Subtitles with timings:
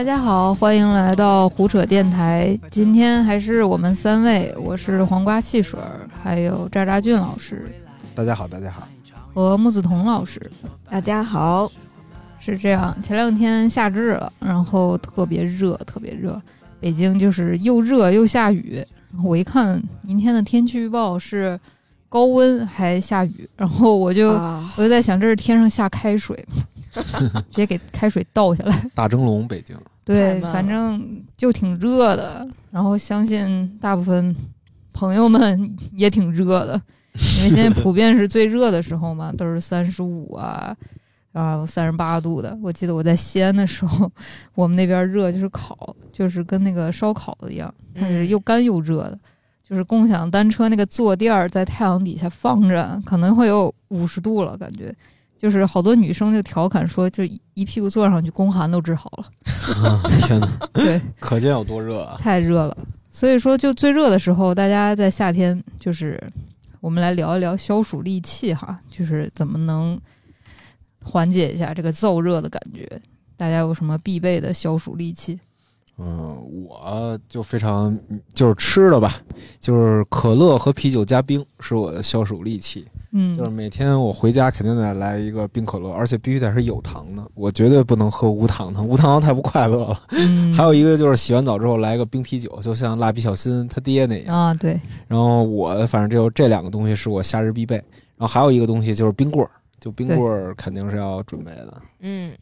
[0.00, 2.58] 大家好，欢迎来到胡扯电台。
[2.70, 5.78] 今天还是我们三位，我是黄瓜汽水，
[6.22, 7.70] 还有渣渣俊老师。
[8.14, 8.88] 大家好，大家好，
[9.34, 10.40] 和木子彤老师。
[10.88, 11.70] 大家好，
[12.38, 12.96] 是这样。
[13.02, 16.40] 前两天夏至了，然后特别热，特别热。
[16.80, 18.82] 北京就是又热又下雨。
[19.22, 21.60] 我一看明天的天气预报是
[22.08, 26.42] 高温还下雨，然后我就我就在想，这是天上下开水
[26.90, 28.90] 直接给开水倒下来。
[28.94, 29.76] 大蒸笼，北京。
[30.14, 32.46] 对，反正就挺热的。
[32.70, 34.34] 然后相信大部分
[34.92, 36.74] 朋友们 也挺热的，
[37.38, 40.76] 因为现在普遍是最热的时候嘛，都是三十五啊，
[41.32, 42.56] 啊三十八度的。
[42.62, 44.10] 我记得我在西安的时候，
[44.54, 49.18] 我们那边热就是烤，就是跟那个烧烤的一样，它是又干又热的。
[49.62, 54.92] 就是共享单车那个坐垫儿在太阳底下放着，可能会有五十度了，感觉。
[55.38, 57.22] 就是好多女生就调侃说，就
[57.54, 59.24] 一屁股坐上去，宫寒都治好了。
[60.26, 60.48] 天哪！
[60.74, 62.18] 对，可见有多热啊！
[62.20, 62.76] 太热了。
[63.08, 66.22] 所以说，就最热的时候，大家在夏天，就是
[66.80, 70.00] 我们来聊一聊消暑利器哈，就是怎么能
[71.02, 72.88] 缓解一下这个燥热的感觉。
[73.36, 75.40] 大家有什么必备的消暑利器？
[76.02, 77.96] 嗯，我就非常
[78.32, 79.20] 就是吃的吧，
[79.60, 82.86] 就是可乐和啤酒加冰是我的消暑利器。
[83.12, 90.00] 嗯，就是每天我回家肯定得来一个冰可乐，而且必须得是有糖的，我绝对不能喝无糖的，无糖的太不快乐了。
[90.12, 94.54] 嗯，还有一个就是洗完澡之后来一个冰啤酒，就像蜡笔小新他爹那样啊。
[94.54, 94.80] 对。
[95.08, 97.76] 然后我反正就这两个东西是我夏日必备，
[98.16, 101.82] 然后还有一个东西就是冰棍儿，就冰棍儿肯定是要准备的。
[101.98, 102.32] 嗯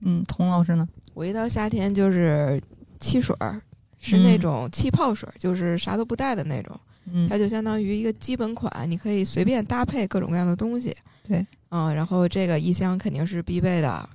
[0.00, 0.88] 嗯，童老师呢？
[1.12, 2.60] 我一到夏天就是
[3.04, 3.60] 汽水儿，
[3.98, 6.80] 是那种气泡水，就是啥都不带的那种。
[7.12, 10.96] 嗯，它就相当于一个基本款，你可以随便搭配各种各样的东西。
[11.22, 14.08] 对，嗯，然后这个一箱肯定是必备的，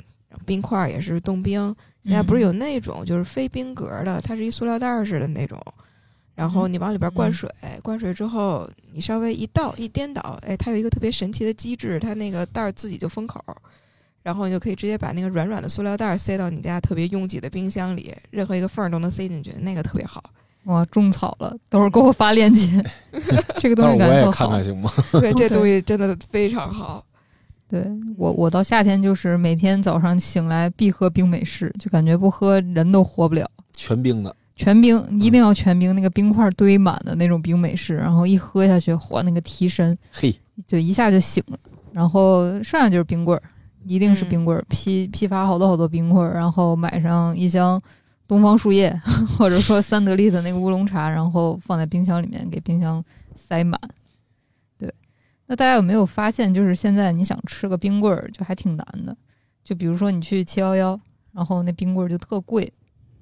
[0.43, 1.75] 冰块也是冻冰。
[2.03, 5.61] 现在不是有那种就是非冰格的，它是一塑料袋似的那种，
[6.33, 7.47] 然后你往里边灌水，
[7.83, 13.43] 灌水之后你稍微一倒一颠倒，哎，它有一个特别神奇的机制，它那个袋儿自己就封口，
[14.23, 20.23] 然后你就可以直接把那个软软的塑料袋塞到你家特别拥挤的冰箱里，任何一个缝儿都能塞进去，那个特别好。
[20.65, 22.83] 哇，种草了，等会儿给我发链接。
[23.59, 24.91] 这个东西感觉我也看看行吗？
[25.19, 27.03] 对，这东西真的非常好。
[27.67, 27.85] 对
[28.17, 33.49] 我，我到夏天就是每天早上醒来必喝冰美式，就感觉不喝人都活不了。
[33.73, 40.35] 全冰的，全冰一定要全冰，那个冰块堆满的那种冰美式，然后一喝下去，嚯，那个提神，嘿，
[40.67, 41.57] 就一下就醒了。
[41.93, 43.41] 然后剩下就是冰棍儿，
[43.89, 47.81] 一定是冰棍儿，批批发好多好多冰棍儿，然后买上一箱。
[48.27, 48.95] 东方树叶，
[49.39, 53.81] 或者说三得利的那个乌龙茶，然后放在冰箱里面，给冰箱塞满。
[54.77, 54.93] 对，
[55.47, 59.17] 那大家有没有发现，就是现在你想吃个冰棍儿，就还挺难的。
[59.63, 60.99] 就比如说你去七幺幺，
[61.31, 62.71] 然后那冰棍儿就特贵，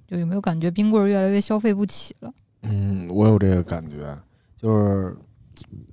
[0.06, 2.34] 就有没有感觉冰棍儿越来越消费不起了？
[2.64, 4.14] 嗯，我有这个感觉，
[4.62, 5.16] 就是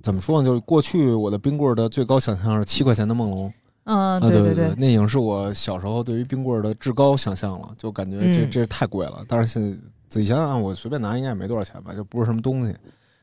[0.01, 0.45] 怎么说呢？
[0.45, 3.53] 就是过去我的冰棍儿的最高想象是七块钱的梦龙。
[3.85, 9.23] 嗯，对对对，那已经是我小时候对于冰棍儿的至高想象了，就感觉这这太贵了。
[9.27, 9.77] 但是现在
[10.09, 12.75] 仔细想想，我随便拿应该也没多少钱吧，就不是什么东西。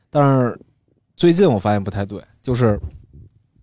[0.09, 0.57] 但是
[1.17, 2.79] 最近我发现不太对，就是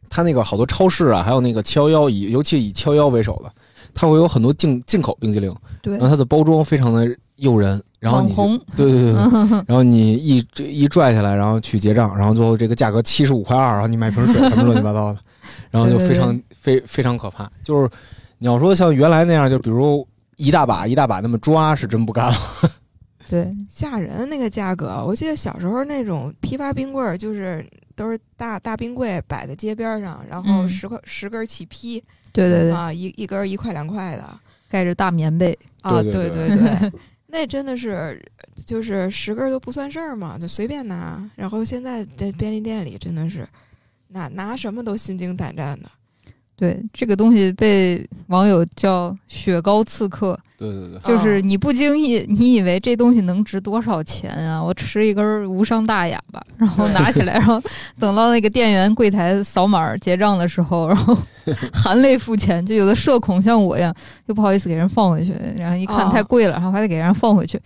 [0.09, 3.51] 它那个好多超市啊，还有那个七幺幺以尤其以七幺幺为首的，
[3.95, 5.51] 它会有很多进进口冰激凌，
[5.81, 8.35] 对，然后它的包装非常的诱人，然后你
[8.77, 9.13] 对对对，
[9.67, 15.19] 然后你一一拽下来，然后去结账，然后最后这个价格七十五块二，然后你买瓶水什么乱七八糟的。
[15.71, 17.89] 然后就非常非非常可怕，就是
[18.39, 22.35] 你要说像原来那样，就比如一大把一大把那么抓，是真不干了。
[23.31, 27.65] 对，吓人那个价格，我记得小时候那种批发冰棍儿，就是
[27.95, 32.03] 都是大大冰柜摆在街边上，然后十块十根起批，
[32.33, 34.25] 对对对，啊一一根一块两块的，
[34.69, 36.93] 盖着大棉被啊，对对对，
[37.29, 38.21] 那真的是
[38.67, 41.23] 就是十根都不算事儿嘛，就随便拿。
[41.37, 43.47] 然后现在在便利店里真的是。
[44.13, 45.89] 拿拿什么都心惊胆战的，
[46.57, 50.39] 对这个东西被网友叫“雪糕刺客”。
[50.59, 54.63] 对对对，就是你不经意，你以为这东西能值多少钱啊？
[54.63, 57.59] 我吃一根无伤大雅吧，然后拿起来， 然后
[57.99, 61.17] 等到那个店员柜台扫码结账的时候，然后
[61.73, 62.65] 含泪付钱。
[62.67, 63.95] 就有的社恐像我一样，
[64.27, 67.59] 又不好意思给人放回去，然后一看太贵了，然后还得给人放回去。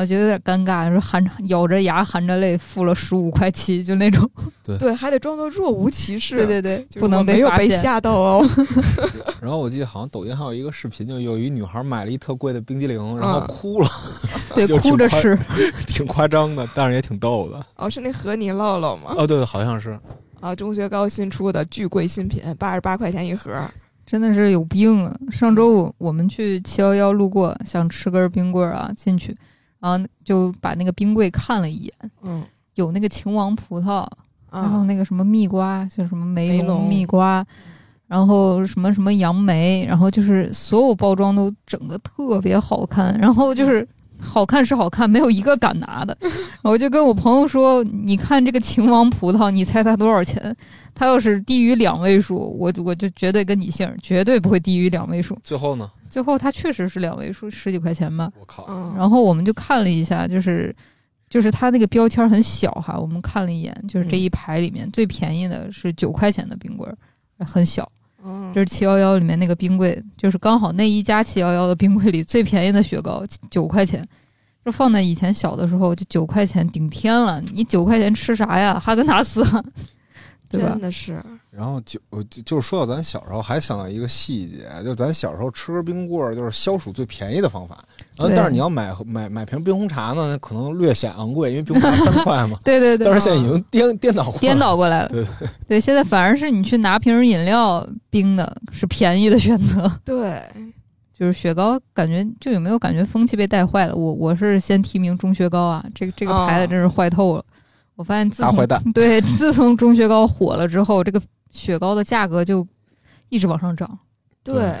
[0.00, 4.30] 我觉得有点尴尬，说含咬着牙含着泪付了十五块七，就那种。
[4.62, 6.36] 对对，还得装作若无其事。
[6.36, 8.48] 对对对，不能没有被吓到哦。
[9.42, 13.88] 然后我记得好像抖音还有一个视频，就有一女孩买了一特贵的冰激凌，然后哭了。
[14.54, 15.36] 对，哭着吃，
[15.88, 17.60] 挺夸张的，但是也挺逗的。
[17.74, 19.12] 哦，是那和你唠唠吗？
[19.16, 19.98] 哦，对对，好像是。
[20.40, 23.52] 啊，中学高新出的巨贵新品，八十八块钱一盒。
[24.06, 25.14] 真的是有病啊！
[25.30, 29.36] 上周五我们去七幺幺路过，想吃根冰棍儿啊，进去，
[29.80, 31.92] 然后就把那个冰柜看了一眼，
[32.22, 32.42] 嗯，
[32.74, 34.06] 有那个秦王葡萄，
[34.50, 37.44] 然后啊，那个什么蜜瓜，就什么梅梅龙蜜瓜，
[38.06, 43.86] 然后什么什么杨梅，然后就是所有包装都整的特别好看，然后就是
[44.20, 46.16] 好看是好看，没有一个敢拿的。
[46.64, 50.56] 我就跟我朋友说：“你看这个秦王葡萄，你猜它多少钱？
[50.94, 55.38] 它要是低于两位数，我我就绝对跟你姓，绝对不会低于两位数。
[55.44, 55.88] 最后呢，
[56.18, 58.28] 最后它确实是两位数，十几块钱吧。
[58.40, 60.74] 我靠，嗯，然后我们就看了一下，就是
[61.30, 67.88] 就是它那个标签很小哈，我们看了一眼，就是这一排里面最便宜的是九块钱的冰棍儿，很小。
[68.24, 74.04] 嗯这是七幺幺里面那个冰柜，就是刚好那一家七幺幺的冰柜里最便宜的雪糕九块钱。
[74.64, 77.40] 就放在以前小的时候，就九块钱顶天了。
[77.54, 78.76] 你九块钱吃啥呀？
[78.76, 79.64] 哈根达斯啊，
[80.48, 80.80] 对吧真？
[80.80, 82.00] 的是，然后就
[82.30, 87.78] 就就是说到咱小时候，还想到一个细节，就是咱小时候吃根冰棍儿，就是消暑最便宜的方法。
[88.16, 92.58] 然后但是你要买买买瓶冰红茶呢，可能略显昂贵，因为冰红茶三块嘛。
[92.64, 95.08] 对对对但，是现在已经颠颠倒过来颠倒过来了。
[95.08, 95.26] 对
[95.68, 99.90] 对，现在反而是你去拿瓶饮料冰的是便宜的选择。
[100.04, 100.42] 对，
[101.12, 103.94] 就是雪糕，感觉就有没有感觉风气被带坏了？
[103.94, 107.44] 我我是先提名钟雪糕啊，这个这个牌子真是坏透了。
[107.98, 108.80] 我发现自从坏蛋。
[108.94, 112.64] 对自从钟雪糕火了之后，这个雪糕的价格就
[113.28, 113.98] 一直往上涨。
[114.44, 114.72] 对，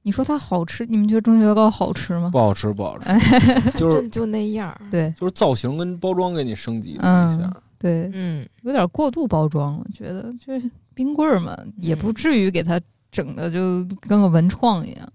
[0.00, 2.30] 你说它好吃，你们觉得钟雪糕好吃吗？
[2.32, 3.10] 不好吃，不好吃，
[3.76, 7.44] 就是就那样儿，对就是造型跟包装给你升级了一下。
[7.44, 12.80] 嗯对，嗯，有点过度包装，了觉得就是冰棍儿嘛，也不至于给它
[13.10, 15.06] 整的就跟个文创一样。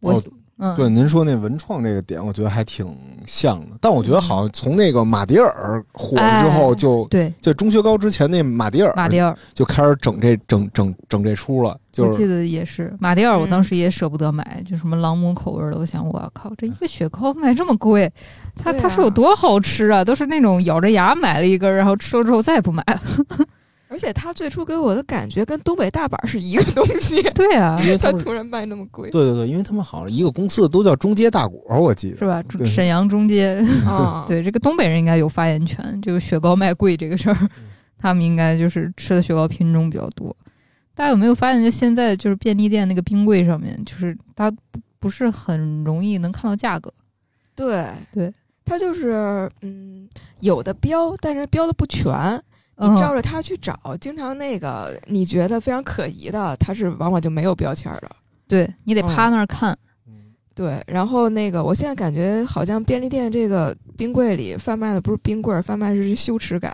[0.00, 0.22] 我、哦
[0.58, 2.86] 嗯，对，您说那文创这个点，我觉得还挺
[3.26, 3.76] 像的。
[3.80, 18.12] 但我觉得好像从那个马迭尔火了之后哎就，对就中学高之前那马迭尔，马迭尔，就开始整这整整整这出了，就是我记得也是马迭尔，我嗯当时也舍不得买，就什么朗姆口味的，我想我靠，这一个雪糕卖这么贵，
[18.56, 20.04] 它对啊它是有多好吃啊？
[20.04, 23.00] 都是那种咬着牙买了一根，然后吃了之后再也不买了。
[23.92, 32.16] 而且他最初给我的感觉跟东北大板是一个东西， 对啊，因为 他突然卖那么贵对对对，因为他们好像一个公司都叫中街大果，我记得。
[32.16, 32.42] 是吧？
[32.64, 37.36] 沈阳中街，啊， 对这个东北人应该有发言权，就是雪糕卖贵这个事儿，
[37.98, 40.34] 他们应该就是吃的雪糕品种比较多。
[40.94, 46.92] 大家有没有发现，就现在就是便利店那个冰柜上面，就是它不不是很容易能看到价格。
[47.54, 48.32] 对对，
[48.64, 50.08] 它就是嗯
[50.40, 52.12] 有的标，但是标的不全，
[52.82, 58.10] 你嗯，照着它去找，经常那个你觉得非常可疑的，它是往往就没有标签儿的。
[58.48, 59.72] 对你得趴那儿看。
[59.72, 59.78] 嗯
[60.54, 66.70] 对，然后那个，我现在感觉好像便利店这个冰柜里贩卖的不是冰棍儿，贩卖的是羞耻感。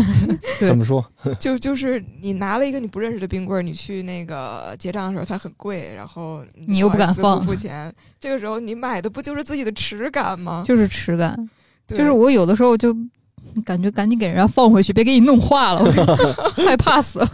[0.58, 1.04] 怎么说？
[1.38, 10.64] 就就是你拿了一个你不认识的冰棍儿，你去那个结账的时候它很贵，然后你又不敢付钱，这个时候你买的不就是自己的耻感吗？
[10.66, 11.36] 就是耻感，
[11.86, 12.96] 就是我有的时候就
[13.64, 17.28] 感觉赶紧给人家放回去，别给你弄化了，我 害怕死了。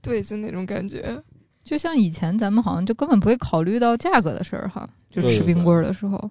[0.00, 1.22] 对，就那种感觉。
[1.64, 6.30] 就像以前咱们好像就根本不会考虑到价格的事儿哈，就吃冰棍儿的时候，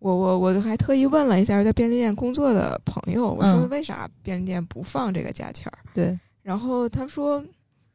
[0.00, 5.78] 我我我还特意问了一下在便利店工作的朋友，我说嗯为啥便利店不放这个价签儿？
[5.94, 7.44] 对，然后他说，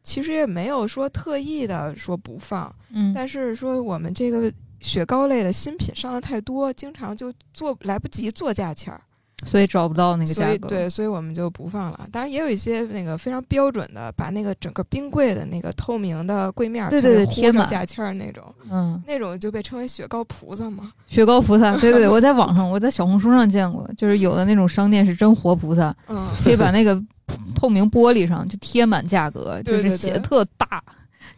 [0.04, 9.02] 其实也没有说特意的说不放，嗯，但是说我们这个雪糕类的新品上的太多，经常就做来不及做价签儿，
[9.46, 10.54] 所以找不到那个价格。
[10.54, 12.08] 以对，所以我们就不放了。
[12.12, 20.92] 当然也有一些那个非常标准的，把那个整个冰柜的那个透明的柜面儿对对对贴满价签儿那种，嗯，那种就被称为雪糕菩萨嘛。
[21.08, 27.00] 雪糕菩萨，对对对， 我在网上我在小红书上见过，就是有的那种商店是真活菩萨，嗯，可以把那个
[27.56, 30.84] 透明玻璃上就贴满价格， 就是写对特大。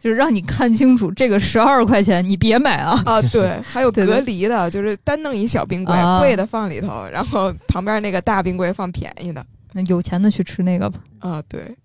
[0.00, 3.02] 就是让你看清楚，这个十二块钱你别买啊！
[3.04, 6.18] 啊， 对，还有隔离的，就是单弄一小冰柜，啊。
[6.20, 9.44] 贵的放里头，然后旁边那个大冰柜放便宜的。
[9.72, 11.00] 那有钱的去吃那个吧。
[11.18, 11.76] 啊，对，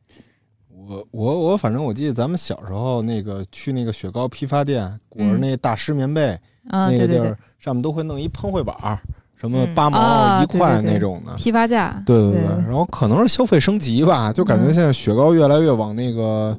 [0.70, 5.40] 我我我，反正我记得咱们小时候那个去那个雪糕批发店，裹着嗯。
[5.42, 6.32] 那大湿棉被，
[6.70, 9.00] 啊，那个地儿上面都会弄一喷绘板儿，
[9.36, 9.76] 什么嗯。
[9.76, 10.94] 八毛、啊一块对对对。
[10.94, 11.34] 那种的。
[11.36, 12.44] 批发价，对对对。
[12.66, 14.74] 然后可能是消费升级吧，就感觉嗯。
[14.74, 16.58] 现在雪糕越来越往那个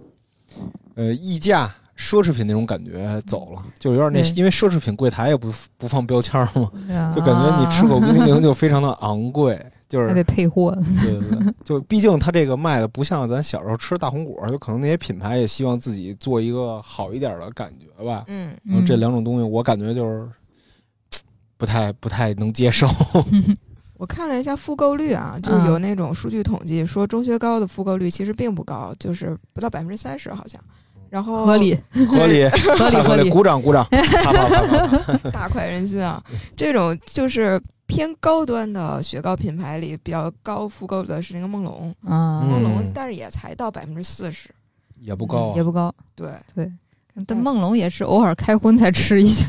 [0.94, 6.70] 呃溢价奢侈品那种感觉走了，就有点那对，因为奢侈品柜台也不不放标签嘛，
[7.14, 10.76] 就感觉你吃口口冰淇淋就非常的昂贵，就是还得配货。
[11.02, 18.24] 对对对，就毕竟它这个卖的不像咱小时候吃大红果，就可能那些品牌也希望自己做一个好一点的感觉吧。
[18.26, 20.28] 嗯，然后这嗯两种东西，我感觉就是
[21.56, 22.88] 不太不太能接受。
[24.04, 30.60] 我看了一下复购率啊，就嗯有那种数据统计说中学高的复购率其实并不高，就是不到百分之三十好像。
[31.08, 31.74] 然后合理，
[32.06, 32.46] 合理，
[32.76, 33.30] 合理，合理。
[33.30, 35.30] 鼓掌鼓 掌，啪啪啪啪啪。
[35.30, 36.22] 大快人心啊！
[36.54, 44.50] 这种就是偏高端的雪糕品牌里比较高复购的是那个梦龙，啊，梦龙嗯，但是也才到百分之四十，
[45.00, 45.64] 也不高啊也。
[45.64, 45.90] 不高。
[46.14, 46.70] 对对，
[47.26, 49.46] 但梦龙也是偶尔开荤才吃一下。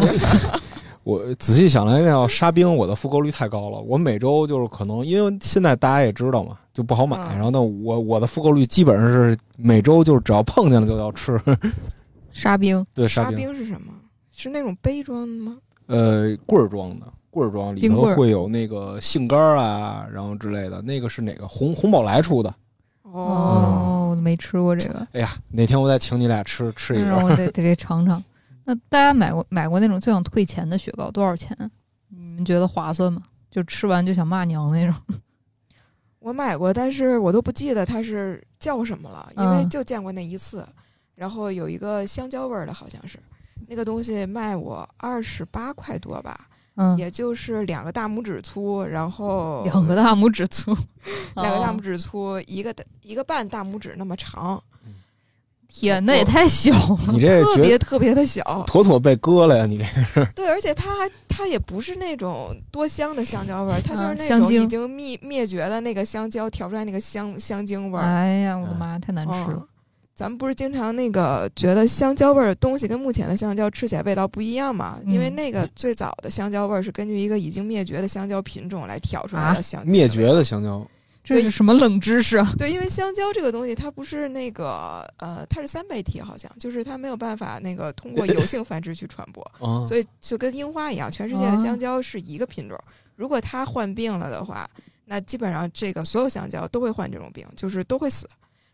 [1.05, 3.79] 我仔细想了一下，沙冰我的复购率太高了。
[3.81, 7.15] 我每周就是可能，因为现在大家也知道嘛，就不好买。
[7.15, 11.39] 嗯然后呢，我我的复购率基本上是每周就是只要碰见了就要吃。
[12.31, 13.93] 沙冰， 对，沙冰，冰是什么？
[14.31, 15.57] 是那种杯装的吗？
[15.85, 20.81] 呃，棍儿装的，棍儿装里头会有那个杏干儿啊，然后之类的。
[20.81, 22.51] 那个是哪个红红宝来出的？
[23.03, 27.25] 哦，我没吃过这个，哎呀，哪天我再请你俩吃吃一让个。
[27.25, 28.21] 我得得得尝尝。
[28.65, 31.55] 那大家买过买过那种最想退钱的雪糕，多少钱？
[32.09, 33.21] 你们觉得划算吗？
[33.49, 34.95] 就吃完就想骂娘那种。
[36.19, 40.67] 我买过，但是我都不记得它是叫什么了，因为嗯就见过那一次。
[41.13, 43.17] 然后有一个香蕉味儿的，好像是
[43.67, 50.75] 那个东西卖我二十八块多吧，嗯，也就是两个大拇指粗，然后两个大拇指粗，
[51.37, 51.91] 两个大拇指。
[51.91, 54.61] 指粗，一个大一个半大拇指那么长，
[55.77, 57.11] 天，那也太小了。
[57.11, 58.63] 你这特别特别的小。
[58.65, 59.65] 妥妥被割了呀！
[59.65, 68.03] 你这是对，而且它还它也不是那种多香的香蕉味儿，它就是那种已经灭灭绝的那个香蕉调出来那个香香精味儿。
[68.03, 69.67] 哎呀，我的妈，太难吃了嗯。
[70.15, 74.97] 咱们不是经常那个觉得香蕉味儿的东西跟目前的香蕉吃起来味道不一样嘛？
[75.05, 80.87] 因为嗯那个最早的香蕉味儿是根据一个已经灭绝的香蕉品种来调出来啊的香精灭绝的香蕉，
[81.25, 82.53] 这是什么冷知识啊？
[82.57, 92.79] 对，因为香蕉这个东西，它不是那个呃，它是三倍体，好像就是它没有办法那个通过油性繁殖去传播，啊，所以就跟樱花一样，全世界的香蕉是一个品种。
[93.15, 94.69] 如果它患病了的话，
[95.05, 98.29] 那基本上这个所有香蕉都会患这种病，就是都会死。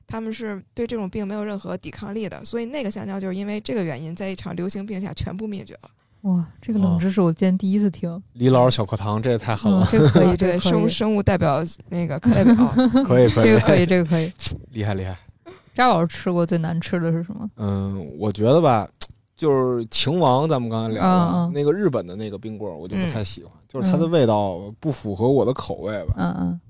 [0.08, 5.90] 他们是对这种病没有任何抵抗力的，所以那个香蕉就是因为这个原因，在一场流行病下全部灭绝了。
[6.22, 8.22] 哇，这个冷知识我今天第一次听。
[8.34, 12.56] 李老师小课堂，这也太狠嗯了，，这个可以， 这对，个可以，生生物代表那个课代表，
[13.04, 14.32] 可以可以这个，可以，这个可以。
[14.72, 15.18] 厉害厉害。
[15.74, 17.50] 张老师吃过最难吃的是什么？
[17.58, 18.88] 嗯，我觉得吧，
[19.36, 26.14] 就是晴王，咱们刚才聊了嗯嗯那个日本的那个冰棍儿，我就不嗯太喜欢，就是它的味道不符合我的口味吧。
[26.18, 26.62] 嗯嗯，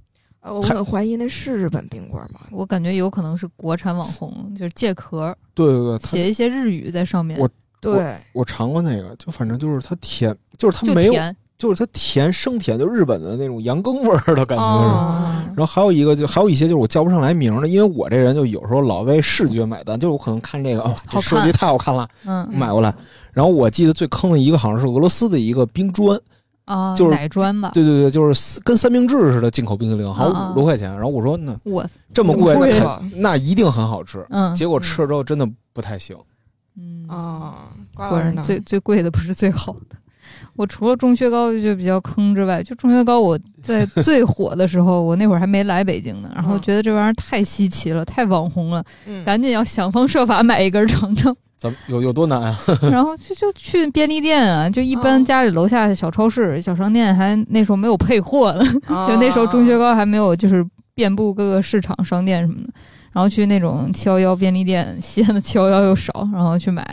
[0.41, 2.39] 呃，我很怀疑那是日本冰棍吗？
[2.51, 7.49] 我感觉有可能是国产网红，就是借壳对对对，写一些日语在上面，我
[7.81, 11.35] 对，我尝过那个，就反正就是它甜，就是它没有，甜。
[11.57, 14.63] 就是它甜生甜，就日本的那种羊羹味儿的感觉。
[14.63, 22.91] 哦然后还有一个，就还有一些就是我叫不上来名儿的，因为我这人就有时候老为视觉买单，就是我可能看这个，哦，这设计太好看了，嗯买过来。
[23.33, 26.19] 然后我记得最坑的一个好像是俄罗斯的一个冰砖，
[26.65, 27.71] 啊，就是奶砖吧？
[27.73, 30.89] 对对对，就是跟三明治似的进口冰淇淋，好五多块钱。
[30.93, 34.25] 然后我说那我这么贵，那那一定很好吃。
[34.29, 36.15] 嗯结果吃了之后真的不太行。
[37.11, 37.17] 嗯
[37.95, 38.19] 啊，果？
[38.19, 39.97] 然最最贵的不是最好的。
[40.55, 51.35] 我除了钟薛高就比较坑之外，就钟薛高我 在最火的时候，我那会儿还没来北京呢，然后嗯觉得这玩意儿太稀奇了，太网红了，嗯，赶紧要想方设法买一根尝尝。
[51.57, 52.57] 咱们有有多难啊？
[52.91, 58.65] 然后就就去便利店啊，就一般嗯家里楼下小超市、小商店还那时候没有配货呢，
[59.07, 60.65] 就那时候钟薛高高还没有就是
[60.95, 62.69] 遍布各个市场、商店什么的，
[63.11, 66.83] 然后去那种七幺幺便利店，西安的七幺幺又少，然后去买，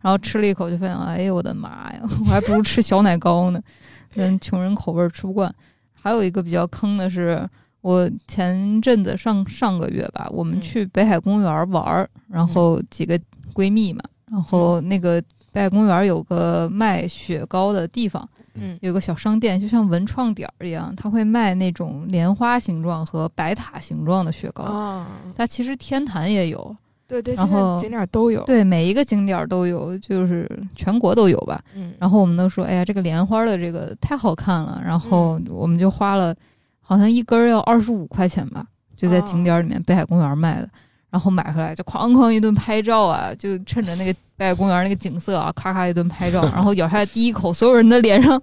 [0.00, 3.60] 然后吃了一口就发现，哎呦我的妈呀，我还不如吃小奶糕呢，
[4.14, 5.52] 那穷人口味儿吃不惯。
[5.92, 7.48] 还有一个比较坑的是，
[7.80, 13.18] 我前阵子上上个月吧，我们嗯去北海公园玩儿，然后几个
[13.52, 18.28] 闺蜜嘛，然后那个北海公园有个卖雪糕的地方。
[18.54, 24.62] 嗯有个小商店，就像文创点儿一样，它会卖那种莲花形状和白塔形状的雪糕。
[24.64, 25.06] 啊，
[25.36, 31.60] 它其实天坛也有，对对，然后现在景点儿都有，对，每一个景点儿都有，就是全国都有吧。
[31.74, 36.34] 嗯，然后我们都说，哎呀，这个莲花的这个太好看了，然后我们就花了，
[36.80, 40.68] 好像一根儿要二十五块钱吧，就在景点儿里面北海公园卖的。
[41.14, 46.42] 然后买回来就哐哐一顿拍照啊，就趁着那个北海公园那个景色啊，咔咔一顿拍照。
[46.50, 48.42] 然后咬下来第一口，所有人的脸上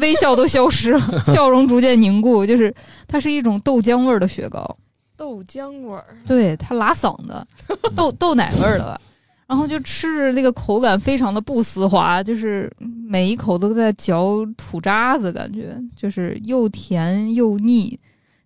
[0.00, 1.00] 微笑都消失了，
[1.32, 2.44] 笑容逐渐凝固。
[2.44, 2.74] 就是
[3.06, 4.76] 它是一种豆浆味儿的雪糕，
[5.16, 7.46] 豆浆味儿，对它拉嗓子，
[7.94, 9.00] 豆豆奶味儿的吧。
[9.46, 12.68] 然后就吃着那个口感非常的不丝滑，就是
[13.08, 17.96] 每一口都在嚼土渣子，感觉就是又甜又腻，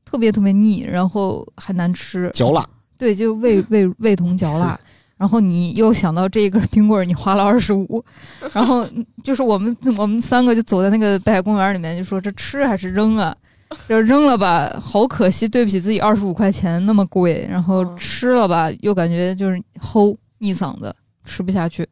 [0.05, 2.31] 特别特别腻，然后还难吃。
[2.35, 2.69] 嚼蜡，
[3.03, 4.79] 对，就味 味味同嚼蜡。
[5.17, 8.05] 然后你又想到这一根冰棍儿，你花了二十五，
[8.53, 8.89] 然后
[9.25, 13.35] 就是我们我们三个就走在那个北海公园里面，就说这吃还是扔啊？
[13.89, 17.45] 这扔了吧，好可惜，对不起自己二十五块钱那么贵。
[17.51, 20.95] 然后嗯吃了吧，又感觉就是齁腻嗓子，
[21.25, 21.85] 吃不下去，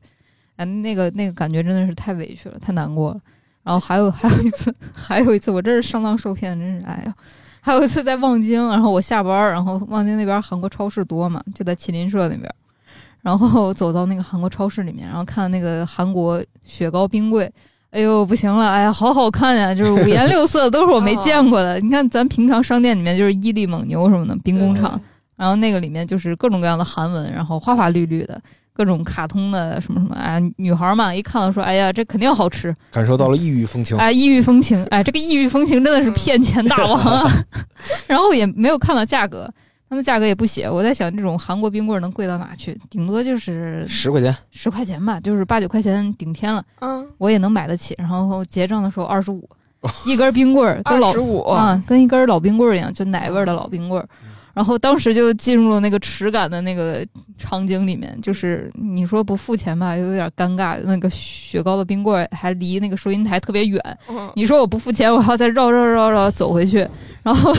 [0.56, 3.20] 哎，那个那个感觉真的是太委屈了，太难过了。
[3.62, 7.14] 然后还有还有一次， 还有一次，我真是上当受骗，真是哎呀！
[7.60, 12.48] 还有一次在望京，然后我下班，然后望京那边韩国超市多嘛，就在麒麟社那边，
[13.22, 17.50] 然后走到那个韩国超市里面，然后看那个韩国雪糕冰柜，
[17.90, 21.78] 哎呦不行了，哎呀好好看呀，就是五颜六色，都是我没 见过的。
[21.80, 25.00] 你看咱平常商店里面就是伊利、蒙牛什么的冰工厂，
[25.36, 28.40] 然后那个里面就是各种各样的韩文，然后花花绿绿的。
[28.80, 37.30] 各种卡通的什么什么哎，女孩嘛，一看到说，哎呀，这肯定好吃，感受到了异域风情，哎，异域风情，哎，这个异域风情真的是骗钱大王啊！
[38.08, 39.46] 然后也没有看到价格，
[39.90, 40.66] 他们价格也不写。
[40.66, 42.74] 我在想，这种韩国冰棍能贵到哪去？
[42.88, 46.64] 顶多就是十块钱，十块钱吧，就是八九块钱顶天了。
[46.78, 47.94] 嗯，我也能买得起。
[47.98, 49.46] 然后结账的时候二十五
[50.06, 51.12] 一根冰棍儿，跟老
[51.52, 54.08] 啊，跟一根老冰棍儿一样，就奶味的老冰棍儿。
[54.52, 57.06] 然后当时就进入了那个耻感的那个
[57.38, 60.78] 场景里面，就是你说不付钱吧，又有点尴尬。
[60.84, 63.80] 那个雪糕的冰棍还离那个收银台特别远，
[64.34, 66.86] 你说我不付钱，我要再绕绕绕绕走回去，
[67.22, 67.54] 然后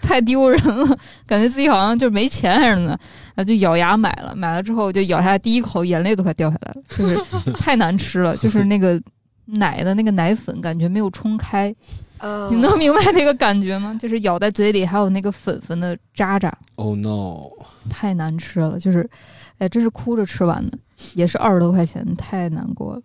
[0.00, 2.98] 太丢人了，感觉自己好像就没钱似的呢。
[3.34, 7.18] 啊，就咬牙买了，买了之后就咬下第一口，眼泪都快掉下来了，就是
[7.54, 9.00] 太难吃了，就是那个
[9.46, 11.74] 奶的那个奶粉感觉没有冲开。
[12.50, 13.96] 你能明白那个感觉吗？
[14.00, 16.52] 就是咬在嘴里还有那个粉粉的渣渣。
[16.76, 17.50] Oh no！
[17.90, 19.08] 太难吃了，就是，
[19.58, 20.78] 哎，真是哭着吃完的，
[21.14, 23.02] 也是二十多块钱，太难过了。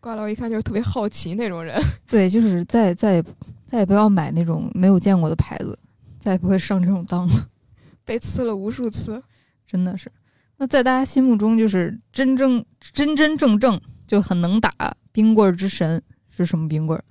[0.00, 1.80] 挂老一看就是特别好奇那种人。
[2.08, 3.22] 对，就是再再
[3.66, 5.78] 再也不要买那种没有见过的牌子，
[6.18, 7.48] 再也不会上这种当了。
[8.04, 9.22] 被刺了无数次，
[9.66, 10.10] 真的是。
[10.56, 14.70] 那在大家心目中，就是真正真真正正就很能打
[15.12, 17.02] 冰棍之神是什么冰棍？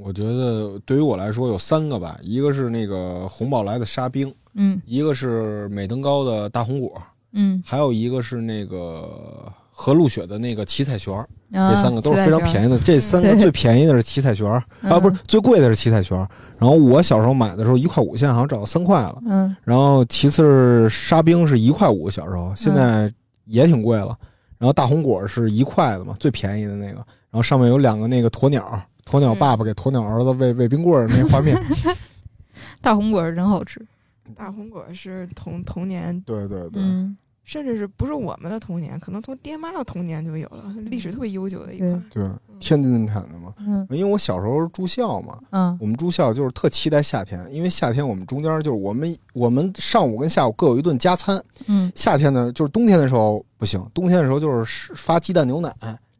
[0.00, 0.04] 嗯。
[0.06, 7.00] 我觉得对于我来说有三个吧，一个是那个红宝来的沙冰，嗯，一个是美登高的大红果，
[7.32, 12.78] 嗯，还有一个是那个和路雪的那个七彩旋儿，这三个都是非常便宜的。
[12.78, 16.26] 这三个最便宜的是七彩旋儿，啊，不是最贵的是七彩旋儿。
[16.58, 19.18] 然后我小时候买的时候一块五，现在好像涨到三块了。
[19.26, 23.12] 嗯，然后其次是沙冰是一块五，小时候现在
[23.44, 24.16] 也挺贵了。
[24.58, 26.96] 然后大红果是一块的嘛，最便宜的那个。
[27.30, 28.82] 然后上面有两个那个鸵鸟。
[29.10, 31.60] 鸵鸟爸爸给鸵鸟儿子喂喂冰棍儿那画面，
[32.80, 33.84] 大红果儿真好吃。
[34.36, 36.80] 大红果是童童年，对对对，
[37.42, 42.04] 甚至是不是我们的童年，可能从爹妈的童年就有了，历史特别悠久的一款。
[42.10, 42.24] 对，
[42.60, 43.52] 天津产的嘛。
[43.58, 51.42] 嗯，因为我小时候住校嘛，嗯，我们住校就是特期待夏天，因为夏天我们中间就是我们我们上午跟下午各有一顿加餐。
[51.66, 55.74] 嗯，夏天呢，就是冬天的时候不行，冬天的时候就是发鸡蛋牛奶。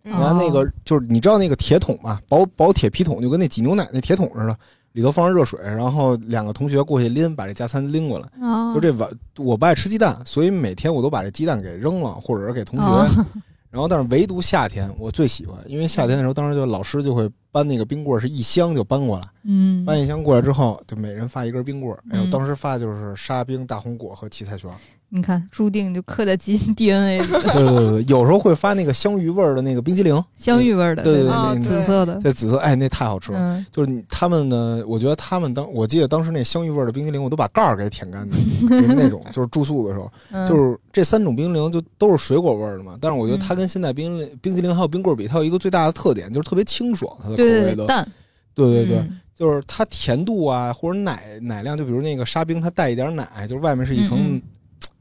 [0.05, 4.57] 完那个就是你知道那个铁桶吧，薄薄铁皮桶，就跟那挤牛奶那铁桶似的，
[4.93, 8.29] 里头放上热水，然后两个同学过去拎，把这加餐拎过来。
[8.75, 13.25] 就这碗我不爱吃鸡蛋，所以每天我都把这鸡蛋给扔了，或者是给同学。
[13.71, 19.23] 然后但是唯独夏天我最喜欢，因为夏天的时候，当时就老师就会搬那个冰棍，是一箱就搬过来。
[19.45, 21.97] 嗯，搬一箱过来之后，就每人发一根冰棍。
[22.11, 24.71] 哎呦，当时发的就是沙冰、大红果和七彩旋。
[25.13, 27.27] 你看，注定就刻在基因 DNA 里。
[27.27, 33.65] 对对对，有时候会发那个香芋味儿的那个冰激凌，香芋味儿的，对对对，紫色的，对紫色，哎，那太好吃了。
[33.73, 40.09] 就是他们呢，我觉得他们当，我记得当时那香芋味儿的冰激凌，我都把盖儿给舔干净， 那种就是住宿的时候，
[40.47, 42.97] 就是这三种冰激凌就都是水果味儿的嘛。
[43.01, 48.07] 但是我觉得它跟现在冰冰激凌还有冰棍儿比，它有一个最大的特点就是特别清爽，它的口味的淡，
[48.55, 54.41] 对对对，就是它甜度啊或者奶奶量，就比如那个沙冰，它带一点奶，就是外面是一层。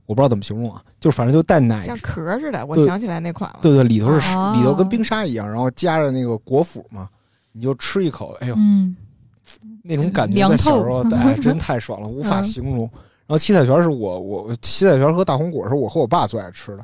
[0.05, 2.65] 我不知道怎么形容啊，就反正就带奶，像壳似的。
[2.65, 3.59] 我想起来那款了。
[3.61, 4.19] 对对，里头是
[4.55, 7.07] 里头跟冰沙一样，然后加着那个果脯嘛，
[7.51, 8.57] 你就吃一口，哎呦，
[9.83, 12.89] 那种感觉在小时候哎 真太爽了，无法形容。
[13.27, 16.83] 然后七彩泉是我我七彩泉和大红果是我和我爸最爱吃的，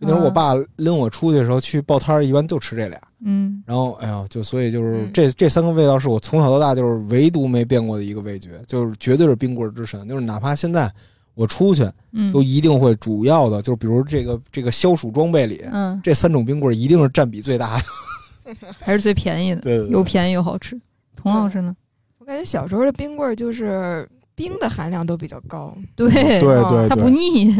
[0.00, 3.00] 就那时候我爸拎我出去的时候去报摊儿，一般就吃这俩。
[3.24, 10.92] 嗯，然后哎呦，就所以就是这这三个味道是我从小到大就是唯独没变过的一个味觉，就是绝对是冰棍之神，就是哪怕现在。
[11.36, 20.80] 我出去，嗯都一定会主要的，就是比如这个这个消暑装备里，嗯，这三种冰棍一定是占比最大的， 还是最便宜的，对，又便宜又好吃。
[21.16, 21.74] 童老师呢？
[22.18, 27.52] 我感觉小时候的冰棍就是冰的含量都比较高，对对对，它不腻。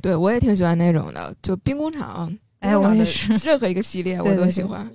[0.00, 4.88] 对我也挺喜欢那种的，就冰工厂，哎，我也是， 任何一个系列我都喜欢。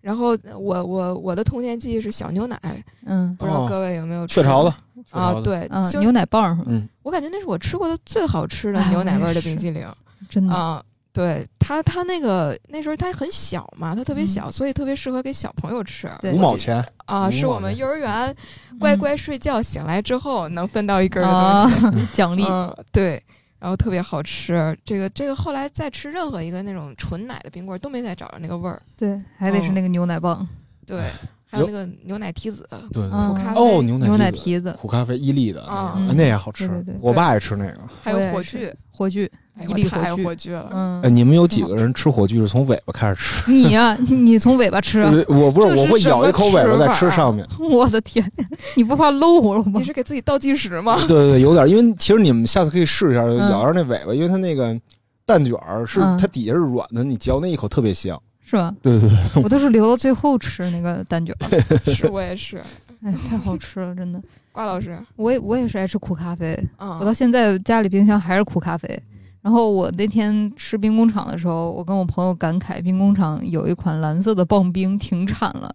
[0.00, 2.60] 然后我我我的童年记忆是小牛奶，
[3.06, 4.74] 嗯，不知道各位有没有雀巢的
[5.10, 5.32] 啊？
[5.42, 5.66] 对，
[5.98, 9.86] 牛奶棒，嗯，我感觉那是我吃过的最好吃的牛奶味的冰淇淋，
[10.28, 10.82] 真的啊。
[11.10, 16.10] 对它它那个那时候它很小嘛，它特别小，所以特别适合给小朋友吃。
[16.24, 18.34] 五毛钱啊，是我们幼儿园
[18.80, 22.44] 乖乖睡觉醒来之后能分到一根的东西 奖励。
[22.90, 23.22] 对。
[23.64, 24.76] 然后特别好吃。
[24.84, 28.78] 这个这个后来再吃任何一个那种纯奶的冰棍儿都没再找着那个味儿。
[28.94, 30.46] 对，还得是那个牛奶棒，
[30.86, 31.08] 对，
[31.54, 36.68] 还有那个牛奶提子，对苦咖啡哦，牛牛奶提子、苦咖啡伊利的，啊那也好吃。
[37.00, 37.78] 我爸爱吃那个。
[38.02, 38.74] 还有火炬。
[38.90, 39.30] 火炬。
[39.56, 40.68] 哎伊利火炬了。
[40.72, 43.50] 嗯哎，，你们有几个人吃火炬是从尾巴开始吃？
[43.52, 47.46] 你呀、你你从尾巴吃我不是，是我会咬一口尾巴再吃上面。
[47.70, 48.28] 我的天，
[48.74, 49.84] 你不怕漏了吗你？
[49.84, 50.96] 是给自己倒计时吗？
[51.06, 54.76] 对对对，有点，因为其实你们下次可以试一下，嗯咬着那尾巴，因为它那个
[55.24, 58.20] 蛋卷儿是嗯它底下是软的，你嚼那一口特别香。
[58.44, 58.72] 是吧？
[58.80, 61.60] 对对对，我都是留到最后吃那个蛋卷儿，
[61.92, 62.62] 是我也是。
[63.02, 64.22] 哎，太好吃了，真的。
[64.52, 69.02] 瓜老师，我也我也是爱吃苦咖啡，嗯，我到现在家里冰箱还是苦咖啡。
[69.42, 75.74] 然后我那天吃冰工厂的时候，我跟我朋友感慨，冰工厂有一款蓝色的棒冰停产了。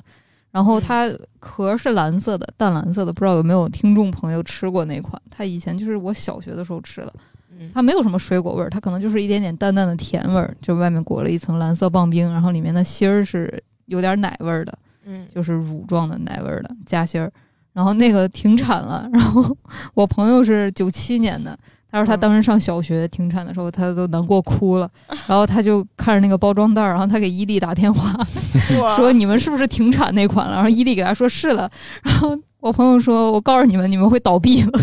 [0.52, 1.08] 然后它
[1.40, 5.22] 壳是蓝色的，淡蓝色的，不知道有没有听众朋友吃过那款？
[5.30, 7.14] 它以前就是我小学的时候吃的，
[7.60, 7.70] 嗯。
[7.74, 17.32] 它没有什么水果味儿，它可能就是一点点淡淡的甜味儿，就外面裹了一层蓝色棒冰，然后里面的芯儿是有点奶味儿的，嗯，就是乳状的奶味儿的夹心儿。
[17.72, 19.56] 然后那个停产了，然后
[19.94, 21.58] 我朋友是九七年的，
[21.90, 24.90] 他说他嗯当时上小学停产的时候，他都难过哭了，
[25.28, 28.12] 然后他就看着那个包装袋儿，然后他给伊利打电话
[28.98, 30.56] 说你们是不是停产那款了？
[30.56, 31.70] 然后伊利给他说是了，
[32.04, 34.80] 然后我朋友说我告诉你们，你们会倒闭了，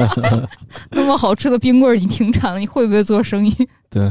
[0.90, 3.54] 那么好吃的冰棍儿你停产了，你会不会做生意？
[3.88, 4.02] 对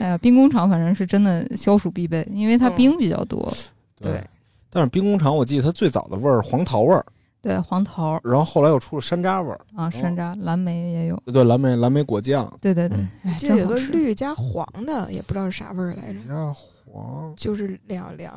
[0.00, 3.52] 哎呀，兵工厂反正是真的消暑必备，因为它嗯冰比较多。
[4.00, 4.22] 对。
[4.70, 7.04] 但是冰工厂，我记得它最早的味儿黄桃味儿，
[7.40, 11.16] 对，黄桃然后后来又出了山楂味儿，啊，山楂、蓝莓也有。
[11.32, 12.98] 对，蓝莓蓝莓果酱对对对
[13.38, 13.76] 这有个。
[13.78, 18.34] 绿加黄的，也不知道是啥味儿来着，加黄，就是两两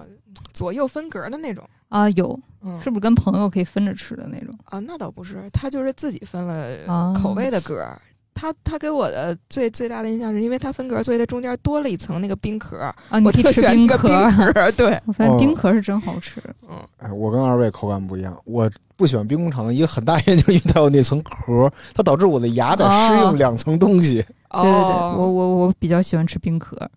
[0.54, 1.64] 左右分格的那种。
[1.90, 4.58] 啊，有嗯，是不是跟朋友可以分着吃的那种？
[4.65, 8.00] 啊，那倒不是，他就是自己分了啊口味的格儿。
[8.34, 13.88] 他他给我的最最大的印象是因为他分格儿，所以它中间多了一层那个冰壳儿，啊，你我可以吃特喜欢冰。
[13.88, 14.71] 壳儿。
[14.71, 16.41] 对，我发现哦冰壳是真好吃。
[16.67, 24.15] 嗯，哎，我跟二位口感不一样，我不喜欢冰工厂的一个很大原因就是因为它有那层壳，它导致我的牙得适应两层东西。
[24.15, 26.89] 对对对，哦我我我比较喜欢吃冰壳。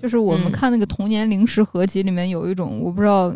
[0.00, 3.34] 就是我们嗯看那个童年零食合集里面有一种，我不知道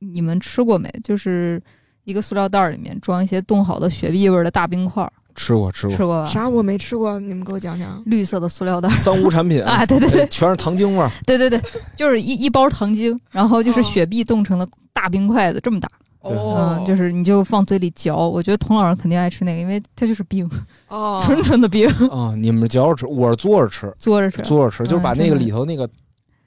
[0.00, 1.62] 你们吃过没，就是
[2.04, 6.28] 一个塑料袋儿里面装一些冻好的雪碧味儿的大冰块儿，吃过吃过，吃过吧？
[6.28, 8.02] 啥我没吃过，你们给我讲讲。
[8.06, 11.10] 绿色的塑料袋儿三无产品 啊，对对对哎全是糖精味儿。
[11.26, 11.60] 对对对，
[11.96, 15.90] 就是一一包糖精，然后就是哦雪碧冻成的大冰块子，这么大。
[16.22, 16.32] 对。
[16.32, 18.16] 哦嗯，，就是你就放嘴里嚼。
[18.16, 20.48] 我觉得童老师肯定爱吃那个，因为它就是冰，
[20.88, 24.42] 哦， 纯纯的冰，啊，你们嚼着吃，我是嘬着吃，嘬着吃。
[24.42, 25.88] 嘬着吃，就是把那个里头那个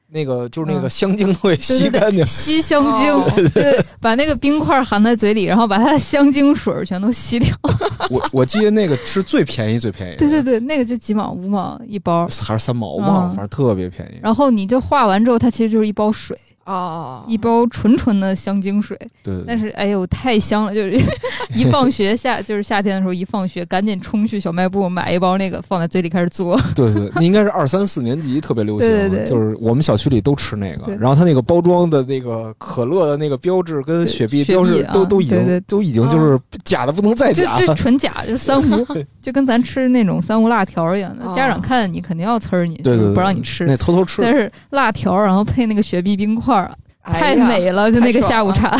[0.07, 0.89] 那个就是那个嗯。
[0.89, 2.25] 香精都给吸对对对干净。
[2.25, 3.29] 吸香精，哦。
[3.53, 7.49] 对，把那个冰块含在嘴里，然后把它的香精水全都吸掉。
[8.09, 13.35] 我我记得那个是最便宜最便宜，对对对，那个就几毛五毛一包，还是三毛，我忘了，嗯。
[13.35, 14.19] 反正特别便宜。
[14.21, 18.97] 然后你就化完之后，它其实就是一包水，哦，一包纯纯的香精水。
[19.23, 20.73] 对对对，但是哎呦，太香了！
[20.73, 20.99] 就是
[21.53, 26.55] 一放学夏，就是夏天的时候，一放学赶紧冲去小卖部买一包那个，放在嘴里开始嘬。
[26.75, 30.95] 对对，那应该是二三四年级特别流行，对对对就是我们小区里都吃那个。
[30.95, 37.75] 然后它那个包装的那个可乐的那个标志跟雪碧标志都都已经对对都已经就是假的不能再就就假了。
[37.75, 38.87] 纯假，就是三无，
[39.21, 41.25] 就跟咱吃那种三无辣条一样的。
[41.25, 43.65] 哦家长看你肯定要呲儿你，对对对，就是不让你吃。
[43.65, 48.75] 那偷偷吃但是辣条，然后配那个雪碧冰块儿，太美了，就那个下午茶，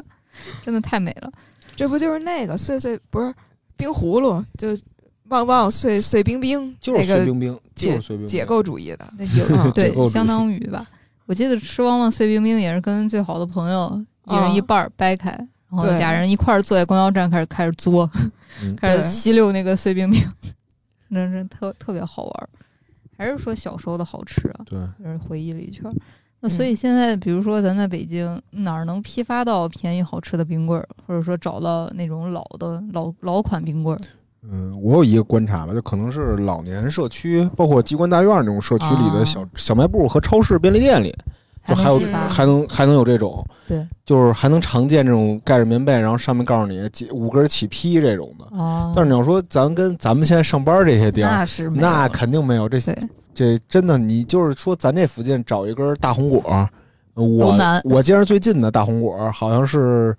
[0.64, 1.30] 真的太美了。
[1.76, 3.32] 这不就是那个碎碎不是
[3.76, 4.76] 冰葫芦，就
[5.28, 9.12] 旺旺碎碎冰冰，就是那个碎冰冰，就解是碎冰冰解构主义的。
[9.16, 10.86] 那有解对相当于吧。
[11.26, 15.30] 我记得吃旺旺碎冰冰也是跟最好的朋友一人一半儿掰开，
[15.70, 18.10] 然后俩人一块儿坐在公交站开始开始作，
[18.62, 20.20] 嗯 开始吸溜那个碎冰冰，
[21.10, 22.48] 真是特特别好玩儿。
[23.16, 25.94] 还是说小时候的好吃啊，对，就是回忆了一圈儿。
[26.40, 34.00] 那嗯所以现在，比如说咱在北京哪儿能批发到便宜好吃的冰棍儿，或者说找到那种老的老老款冰棍儿？
[34.50, 41.14] 嗯，我有一个观察吧，就可能是老年社区，包括机关大院这种社区里的啊小、小卖部和超市、便利店里，
[41.66, 48.46] 就还有还能还能有这种，对，就是还能常见这种盖着棉被，然后上面告诉你几五根起批这种的。
[48.56, 52.68] 哦，但是你要说咱跟咱们现在上班这些地儿，那是没有那肯定没有。
[52.68, 52.96] 这对
[53.34, 56.42] 这真的，你就是说咱这附近找一根大红果，
[57.14, 60.16] 呃我我见着最近的大红果好像是，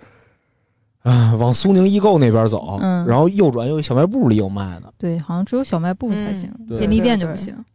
[1.01, 4.93] 啊、往苏宁易购那边走，嗯然后右转有一小卖部里有卖的。
[4.97, 7.65] 对，好像只有小卖部才嗯行，对便利店就对对不行。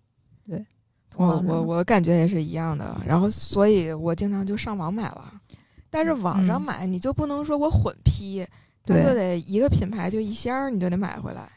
[1.16, 5.32] 对，我我我感觉也是一样的，然后所以我经常就上网买了。
[5.88, 8.46] 但是网上嗯买你就不能说我混批，
[8.84, 11.48] 它对就得一个品牌就一箱儿，你就得买回来。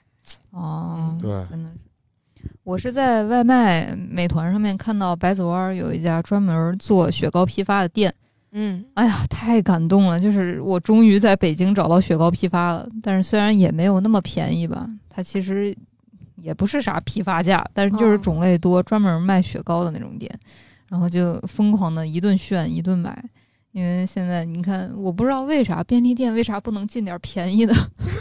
[0.51, 2.49] 哦，对真的是。
[2.63, 8.13] 我是在外卖美团上面看到百子湾有一家专门做雪糕批发的店，
[8.51, 10.17] 嗯，哎呀，太感动了！
[10.19, 15.75] 就是我终于在北京找到雪糕批发了，但是虽然也没有那么便宜吧，它其实
[16.41, 20.30] 也不是啥批发价，但是就是哦种类多，专门卖雪糕的那种店，
[20.88, 23.23] 然后就疯狂的一顿炫一顿买。
[23.71, 27.73] 因为现在你看，我不知道为啥便利店为啥不能进点便宜的，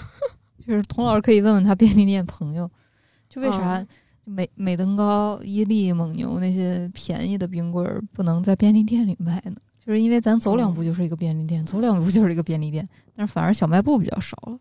[0.67, 2.71] 就是童老师可以问问他便利店朋友，
[3.31, 3.87] 就为啥嗯
[4.25, 9.57] 美美登高、伊利、蒙牛那些便宜的冰棍儿不能在便利店里卖呢？
[9.83, 14.59] 就是因为咱走两步就是一个便利店，走两步就是一个便利店，但是反而小卖部比较少了，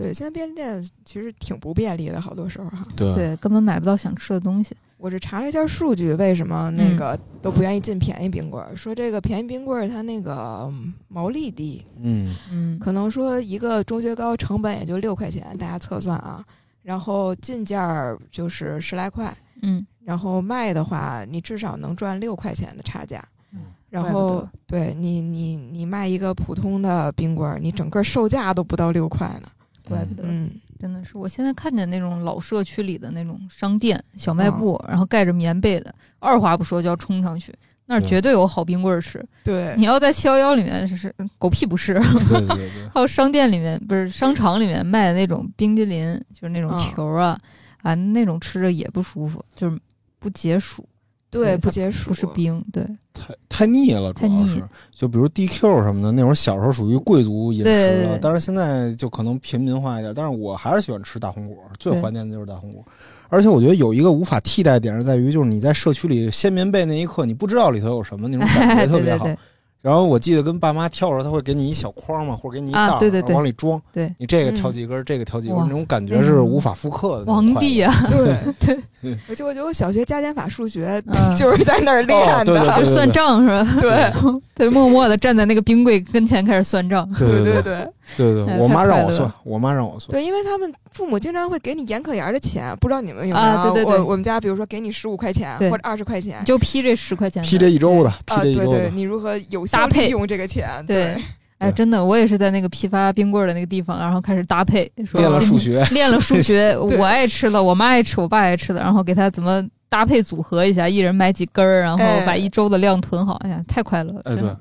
[0.00, 2.84] 对，现在便利店其实挺不便利的，好多时候哈。
[2.96, 4.76] 对对，根本买不到想吃的东西。
[4.96, 8.76] 我是查了一下数据，为什么那个都不愿意进便宜冰棍儿？
[8.76, 16.44] 说这个便宜冰棍儿它那个嗯毛利低，嗯嗯，可能说一个中学糕成本也就六块钱，大家测算啊，
[16.82, 23.22] 然后进价儿就是十来块，嗯，然后卖的话你至少能赚六块钱的差价。
[23.52, 29.48] 嗯然后对你你你卖一个普通的冰棍儿，你整个售价都不到六块呢。
[29.90, 30.22] 怪不得。
[30.26, 37.52] 嗯，真的是，我现在看见那种老社区里的那种商店、小卖部，然后盖着棉被的，二话不说就要冲上去，
[37.86, 39.22] 那儿绝对有好冰棍儿吃。
[39.44, 39.74] 对。
[39.76, 42.56] 你要在七幺幺里面是是狗屁不是，对对对。
[42.56, 46.78] 对， 还有商店里面不是商场里面卖的那种冰激凌，就是那种嗯。
[46.78, 47.36] 球啊、
[47.82, 49.78] 啊那种吃着也不舒服，就是
[50.18, 50.86] 不解暑，
[51.30, 54.62] 对，不解暑，不是冰，对太太腻了，主要是
[54.94, 60.12] 就比如 DQ 什么的，那会儿小时候属于贵族饮食了但是现在就可能平民化一点。
[60.14, 62.84] 但是我还是喜欢吃大红果，最怀念的就是大红果。
[63.28, 69.24] 而且我觉得有一个无法替代点是在于，就是你在社区里掀棉被那一刻，你不知道里头有什么，那种感觉 特别好。
[69.24, 69.38] 对对对
[69.82, 73.28] 然后我记得跟爸妈跳的时候，他会给你一小筐嘛，或者给你一袋儿，啊对对对。
[73.28, 73.80] 然后往里装。
[73.92, 75.64] 对，你这个嗯挑几根，这个挑几根，哇。
[75.64, 77.32] 那种感觉是无法复刻的。
[77.32, 78.78] 皇帝啊，对。
[79.02, 81.34] 嗯而且我觉得我小学加减法数学嗯。
[81.34, 82.34] 就是在那儿练的。
[82.34, 83.66] 哦对对对就算账是吧？
[83.80, 84.12] 对。
[84.54, 87.10] 他就默默的站在那个冰柜跟前开始算账。
[87.18, 90.10] 对对对对对我妈让我算，我妈让我算。
[90.10, 93.46] 对，因为他们父母经常会给你严可严的钱，不知道你们有没有？
[93.46, 100.84] 啊对对对我我们家比如说给你十五块钱或者二十块钱，就批这十块钱，批这一周的，批啊，对对，这一周的，你如何有效搭配利用这个钱？
[100.86, 101.22] 对对，
[101.58, 105.84] 哎，真的，我也是在那个批发冰棍儿的那个地方，然后开始搭配，说练了数学。
[105.92, 113.34] 练了数学， 我爱吃的，我妈爱吃，我爸爱吃的，然后给他怎么搭配组合一下，一人买几根儿，然后哎把一周的量囤好。
[113.44, 114.20] 哎呀，太快乐了！
[114.24, 114.60] 哎，对真的，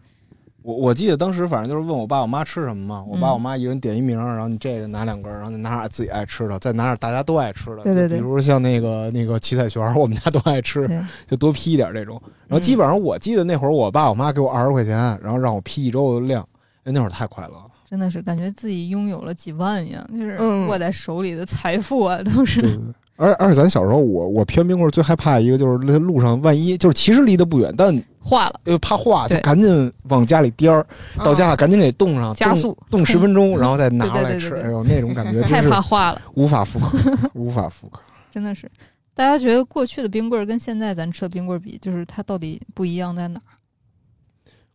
[0.61, 10.89] 我我记得当时反正就是问我爸我妈吃什么嘛，我爸嗯我妈一人点一名儿，然后你这个拿两根儿，然后你拿点自己爱吃的，再拿点大家都爱吃的，对对对比如像那个那个七彩旋儿，我们家都爱吃，
[11.25, 12.21] 就多批一点这种。
[12.47, 16.45] 然后基本上我记得那会儿我爸我妈给我二十块钱，然后让我批一周的量，
[16.83, 17.65] 哎，那会儿太快乐了。
[17.89, 22.61] 真的是感觉自己拥有了几万一样，就是嗯握在手里的财富啊，都是。
[22.61, 22.93] 对对对。
[23.15, 30.85] 而而且咱小时候，我我偏冰棍儿最害怕一个就是那路上万一就是其实离得不远，但化了，又怕化，就赶紧往家里颠儿，
[31.23, 34.55] 到家赶紧给冻上，加速冻十分钟， 然后再拿出来吃。
[34.55, 36.97] 哎呦，那种感觉 太怕化了，无法复刻，
[37.33, 38.01] 无法复刻。
[38.31, 38.69] 真的是。
[39.15, 43.41] 大家觉得过去的冰棍儿跟现在咱吃的冰棍儿比，就是它到底不一样在哪？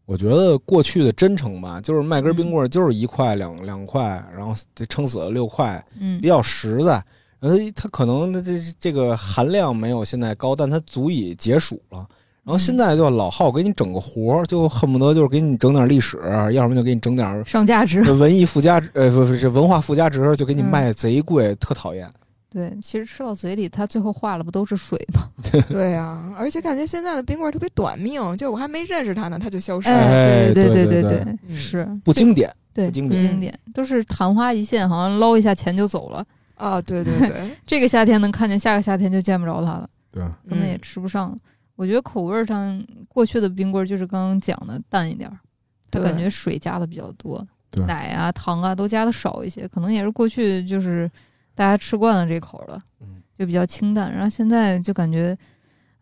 [0.04, 7.02] 我觉得过去的真诚吧，就是卖根冰嗯棍儿就是一块两两块，然后这撑死了六块，嗯比，较实在。
[7.40, 12.07] 然后它可能它这这个含量没有现在高，但它足以解暑了。
[12.44, 16.18] 然后现在就老好给你整个活儿，就恨不得就是给你整点历史，
[16.52, 18.02] 要么就给你整点上价值。
[18.12, 22.09] 文艺附加值，呃，不不是文化附加值，就给你嗯卖贼贵，特讨厌。
[22.50, 25.28] 对，其实吃到嘴里，它最后化了不都是水吗？
[25.68, 29.96] 对呀，而且感觉现在的冰棍儿特别短命，就是我还没认识它呢，它就消失了。
[29.96, 32.54] 哎，对对对对对，嗯是不经典。
[32.72, 36.24] 对不经典经典，都是昙花一现，好像捞一下钱就走了。
[36.57, 41.37] 啊，对对对， 这个夏天能看见，下个夏天就见不着它了，对，根本也吃不上了。
[41.76, 45.38] 我觉得口味上，过去的冰棍儿就是刚刚讲的淡一点儿，
[45.90, 47.44] 它感觉水加的比较多，
[47.87, 51.10] 奶啊、糖啊都加的少一些，可能也是过去就是
[51.54, 54.12] 大家吃惯了这口了，嗯就比较清淡。
[54.12, 55.37] 然后现在就感觉，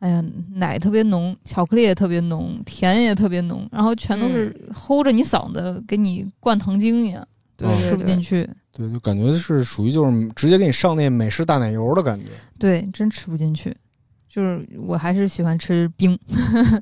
[0.00, 7.26] 哎呀，奶特别浓，巧克力也特别浓，甜也特别浓，然后全都是齁着你嗓子，给你灌糖精一样，
[7.78, 8.46] 吃不进去。
[8.72, 12.26] 对，就感觉是属于就是直接给你上那美式大奶油的感觉。
[12.58, 13.74] 对，真吃不进去。
[14.32, 16.18] 就是我还是喜欢吃冰，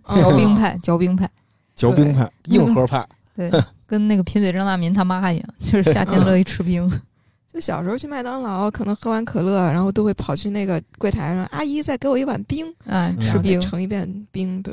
[0.06, 1.28] 嗯嚼冰派，嚼冰派，
[1.74, 3.50] 嚼冰派、硬核派，对，
[3.88, 6.88] 跟那个贫嘴张大民他妈一样，就是夏天乐意吃冰。
[7.52, 14.72] 就小时候去麦当劳，可能喝完可乐，然后都会跑去那个柜台上，阿姨再给我一碗冰，啊，嗯吃冰，盛一遍冰，对，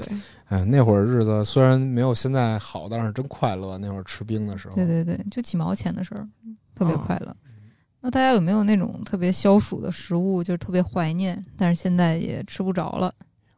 [0.50, 3.80] 哎，那会儿日子虽然没有现在好，但是真快乐。
[3.80, 6.22] 那会儿吃冰的时候，对对对，就几毛钱的事儿，
[6.76, 7.36] 特别哦快乐。
[8.02, 13.14] 那大家有没有那种特别消暑的食物，就是特别怀念，但是现在也吃不着了？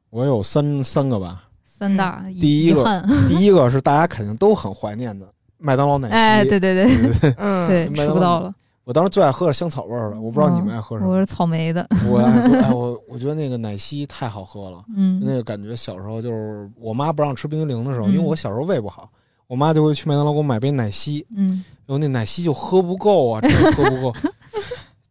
[0.10, 8.54] 我有三三个吧，三大第一个，第 一个是大家肯定都很怀念的麦当劳奶昔，哎，对对对对 对嗯，对，吃不到了。
[8.86, 11.12] 我当时最爱喝的香草味儿的，我不知道你们爱喝什么。
[11.12, 19.08] 我是草莓的，我爱喝， 哎，我我觉得那个奶昔太好喝了，嗯，那个感觉小时候就是我妈不让吃冰激凌的时候，嗯因为我小时候胃不好，
[19.50, 24.16] 我妈就会去麦当劳给我买杯奶昔，嗯然后那奶昔就喝不够啊，真的喝不够。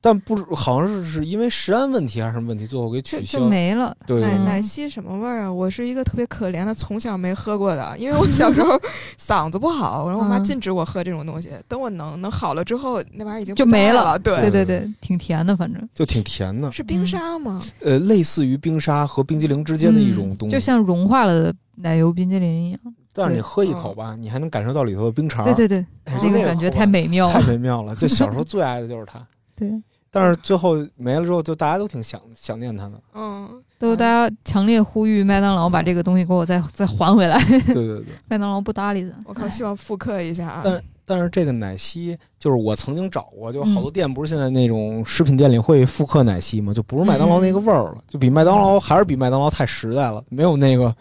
[0.01, 3.49] 但不知好像是是因为食安问题还是什么问题，最后给取消就。
[3.49, 3.95] 没了。
[4.07, 5.53] 对对奶嗯奶昔什么味儿啊？
[5.53, 8.81] 我是一个特别可怜的，从小没喝过的，因为我小时候
[9.21, 11.51] 嗓子不好，然后我妈嗯禁止我喝这种东西。
[11.67, 14.17] 等我能能好了之后，那玩意儿已经就没了了。
[14.21, 17.61] 对对对对，挺甜的，反正就挺甜的，是冰沙吗？
[17.81, 20.55] 呃，类似于冰沙和冰激凌之间的一种东西。
[20.55, 22.81] 嗯就像融化了的奶油冰激凌一样。
[23.19, 27.43] 但是你喝一口吧，你还能感受到里头的冰碴儿，对对对，哎这个感觉太美妙了太。
[27.43, 27.97] 美妙了。
[27.97, 29.19] 就小时候最爱的就是它，
[29.57, 29.69] 对，
[30.11, 33.01] 但是最后没了之后，就大家都挺想想念它的。
[33.15, 37.37] 嗯，都大家强烈呼吁麦当劳把这个东西给我再再还回来。
[37.67, 38.05] 对对对。
[38.29, 39.17] 麦当劳不搭理他。
[39.25, 40.63] 我靠，希望复刻一下啊。
[40.65, 46.73] 但但是这个奶昔，就是我曾经找过，就嗯好多店不是现在那种食品店里会复刻奶昔吗？
[46.73, 50.95] 就不是麦当劳那个味儿了，就比麦当劳还是比麦当劳太实在了，没有那个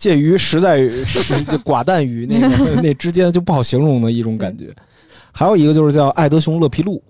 [0.00, 2.48] 介于实在与实就寡淡与那个
[2.82, 4.74] 那之间就不好形容的一种感觉。
[5.30, 7.00] 还有一个就是叫爱德熊乐皮露，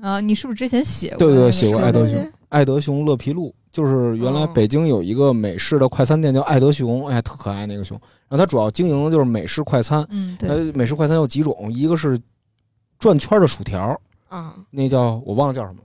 [0.00, 1.18] 啊，你是不是之前写过？
[1.18, 2.32] 对对对，写过是爱德熊。
[2.48, 4.50] 爱德熊乐皮露，就是原来哦。
[4.54, 8.00] 北京有一个美式的快餐店叫爱德熊，哎，特可爱那个熊。
[8.28, 12.18] 然后它主要经营的就是美式快餐，嗯，对，呃，美式快餐有几种，一个是
[12.98, 15.80] 转圈的薯条，啊，那叫我忘了叫什么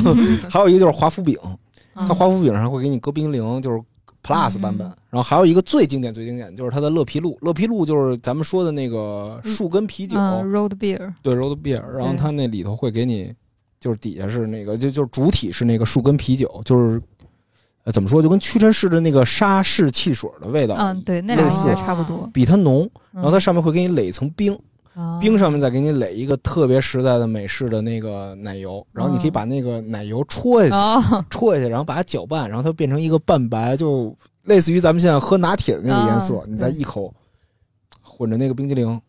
[0.00, 1.36] 了， 还有一个就是华夫饼，
[1.92, 2.06] 啊。
[2.08, 3.80] 它华夫饼上会给你搁冰激凌，就是
[4.24, 4.86] plus 版本。
[5.10, 13.32] 然后还有一个最经典最经典就是它的乐皮露，乐皮露就是咱们说的那个树根啤酒，嗯，road beer，对 road beer，然后它那里头会给你，
[13.78, 17.00] 就是底下是那个就就是主体是那个树根啤酒，就是。
[17.86, 18.22] 呃，怎么说？
[18.22, 22.26] 就跟屈臣氏的那个沙士汽水的味道，嗯，对，那俩类似差不多。
[22.32, 22.90] 比它浓。
[23.10, 24.58] 然然后它上面会给你垒一层冰，啊
[25.20, 29.32] 冰上面再给你垒一个特别实在的美式的那个奶油，然后你可以哦。
[29.32, 37.12] 把那个奶油戳下去，啊，戳下去，然后把它搅拌，然后它变成一个半白，就类似于咱们现在喝拿铁的那个颜色，啊你再一口
[38.00, 39.00] 混着那个冰激凌，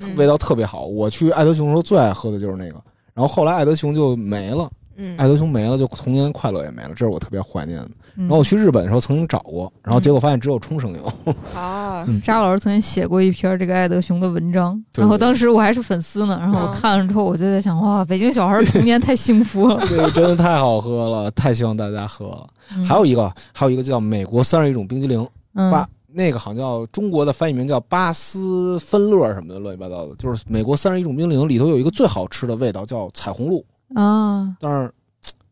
[0.00, 0.16] 嗯。
[0.16, 0.86] 味道特别好。
[0.86, 2.82] 我去爱德熊的时候最爱喝的就是那个，
[3.14, 4.70] 然后后来爱德熊就没了，
[5.02, 7.88] 嗯，爱德熊没了，就童年快乐也没了，这是我特别怀念的。
[8.16, 11.32] 然然后我去日本的时候曾经找过，然后结果发现只有冲绳有。
[11.58, 19.82] 啊， 嗯扎老师曾经写过一篇这个爱德熊的文章，然后当时我还是粉丝呢，然后我嗯看了之后，我就在想，哇，北京小孩童年太幸福了。
[19.88, 22.46] 这个真的太好喝了，太希望大家喝了。
[22.76, 30.14] 嗯还有一个，还有一个叫美国三十一种冰激凌，嗯巴那个好像叫中国的翻译名叫巴斯芬乐什么的，乱七八糟的。
[30.16, 34.92] 就是美国三十一种冰激凌里头有一个最好吃的味道叫彩虹露，啊，但是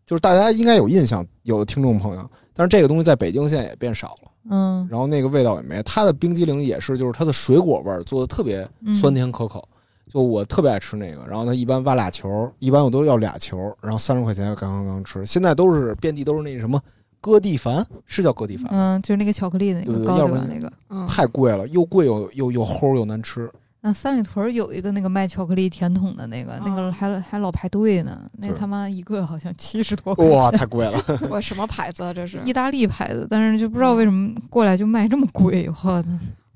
[0.07, 5.83] 就是大家应该有印象，有的听众朋友，但是这个东西在北京现在也变少了，嗯，然后那个味道也没。
[5.83, 9.67] 它的冰激凌也是，就是它的水果味儿做的特别嗯酸甜可口。
[10.11, 15.23] 就我特别爱吃那个，然后它一般挖俩球，一般我都要俩球，然后三十块钱刚刚刚吃。
[15.27, 16.81] 现在都是遍地都是那什么
[17.21, 20.73] 哥地凡，是叫哥地凡，嗯，就是那个巧克力的那个高对要不然那个。
[20.89, 23.51] 嗯，太贵了，又贵又又又齁又难吃。
[23.89, 31.03] 那三里屯儿有一个那个卖巧克力甜筒的那个，那个哦还还老排队呢，那他妈一个好像七十多块哇，钱，太贵了！
[31.31, 32.13] 我什么牌子啊？
[32.13, 36.09] 这是意大利牌子，但是就不知道为什么过来就卖这么贵，我的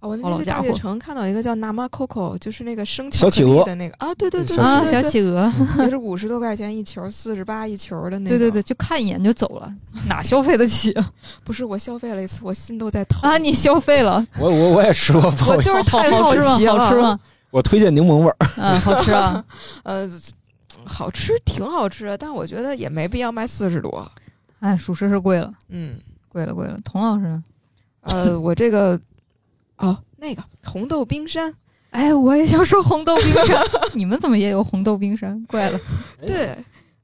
[0.02, 8.36] 哦，我那天在大好老家伙悦城看到一个叫 NAMA COCO，就是那个生小企鹅巧克力的那个啊，对对对，小啊，对对小企鹅，也是五十多块钱一球，四十八一球的那个。
[8.36, 9.72] 对对对，，就看一眼就走了，
[10.08, 11.12] 哪消费得起啊？
[11.44, 17.00] 不是我消费了一次，我心都在疼啊，你消费了，我我我也吃过，不好我就是太好好吃了，好吃？
[17.00, 17.18] 吗？
[17.52, 18.36] 我推荐柠檬味儿。
[18.58, 19.44] 嗯，好吃啊。
[19.84, 20.10] 呃，
[20.84, 24.10] 好吃，挺好吃的，但我觉得也没必要卖四十多。
[24.58, 25.96] 哎，属实是贵了，嗯，
[26.28, 26.76] 贵了，贵了。
[26.82, 27.44] 童老师呢？
[28.00, 28.98] 呃，我这个
[29.82, 31.54] 哦，那个红豆冰山，
[31.90, 33.62] 哎，我也想说红豆冰山，
[33.94, 35.40] 你们怎么也有红豆冰山？
[35.48, 35.78] 怪了，
[36.26, 36.56] 对，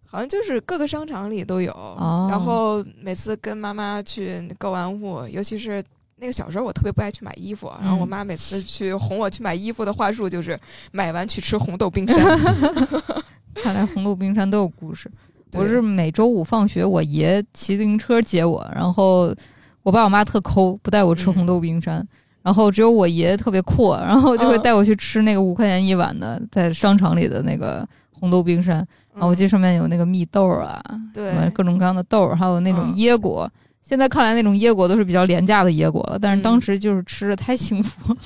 [0.06, 1.72] 好像就是各个商场里都有。
[1.72, 5.84] 哦然后每次跟妈妈去购完物，尤其是
[6.16, 10.58] 那个小时候，我特别不爱去买衣服，然后我嗯妈每次去哄我去买衣服的话术就是
[10.92, 12.38] 买完去吃红豆冰山。
[13.54, 15.10] 看来红豆冰山都有故事。
[15.54, 19.34] 我是每周五放学，我爷骑自行车接我，然后
[19.82, 22.06] 我爸我妈特抠，不带我吃嗯红豆冰山。
[22.42, 28.86] 然后只有我爷爷特别阔， 然后就会嗯带我去吃那个五块钱一碗的，在商场里的那个红豆冰山。
[29.14, 30.80] 啊，我记得得上面有那个蜜豆啊，
[31.12, 33.50] 对什么各种各样的豆儿，还有那种嗯椰果。
[33.82, 38.16] 现在看来，那种椰果都是比较廉价的椰果了，但是嗯当时就是吃着太幸福。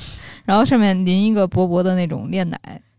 [0.44, 2.58] 然后上面淋一个薄薄的那种炼奶，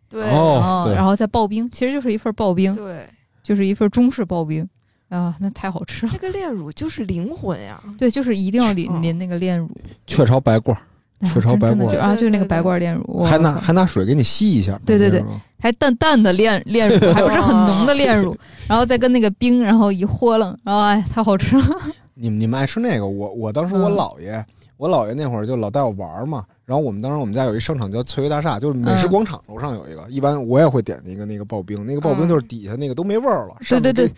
[0.09, 2.73] 对哦然后然后再刨冰，其实就是一份刨冰。
[2.73, 3.05] 对，
[3.43, 4.67] 就是一份中式刨冰
[5.09, 6.13] 啊，那太好吃了。
[6.13, 7.79] 那个炼乳就是灵魂呀。
[7.99, 9.69] 对，就是一定要淋嗯淋那个炼乳，
[10.07, 10.75] 雀巢白罐
[11.23, 14.79] 雀巢白罐啊，就是那个白罐炼乳，还拿还拿水给你吸一下。
[14.85, 15.23] 对对对
[15.59, 18.35] 还淡淡的炼炼乳，还不是很浓的炼乳，
[18.67, 21.65] 然后再跟那个冰，然后一和楞，然后哎，太好吃了。
[22.15, 23.07] 你们你们爱吃那个？
[23.07, 24.45] 我我当时我嗯姥爷，
[24.77, 26.43] 我姥爷那会儿就老带我玩嘛。
[26.65, 30.05] 然后我们当时我们家有一商场叫翠微大厦，就是美食嗯广场楼上有一个。
[30.09, 34.09] 一般我也会点一个那个刨冰，那个刨冰嗯就是底下那个都没味儿了，对对对，